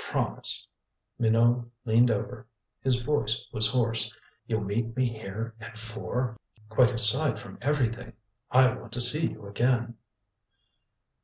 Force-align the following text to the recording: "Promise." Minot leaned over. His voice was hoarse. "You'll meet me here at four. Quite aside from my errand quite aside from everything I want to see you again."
"Promise." 0.00 0.64
Minot 1.18 1.66
leaned 1.84 2.08
over. 2.08 2.46
His 2.82 3.02
voice 3.02 3.44
was 3.52 3.68
hoarse. 3.72 4.14
"You'll 4.46 4.60
meet 4.62 4.96
me 4.96 5.08
here 5.08 5.56
at 5.58 5.76
four. 5.76 6.36
Quite 6.68 6.92
aside 6.92 7.36
from 7.36 7.54
my 7.54 7.58
errand 7.62 7.66
quite 7.78 7.80
aside 7.80 7.94
from 7.96 7.98
everything 8.00 8.12
I 8.48 8.74
want 8.76 8.92
to 8.92 9.00
see 9.00 9.26
you 9.32 9.48
again." 9.48 9.96